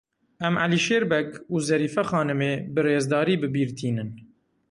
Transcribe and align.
Em 0.47 0.55
Elîşêr 0.65 1.03
Beg 1.11 1.29
û 1.53 1.55
Zerîfe 1.67 2.03
Xanimê 2.09 2.53
bi 2.73 2.81
rêzdarî 2.87 3.35
bi 3.41 3.47
bîr 3.55 3.69
tînin. 3.77 4.09